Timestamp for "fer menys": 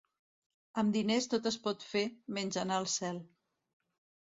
1.91-2.59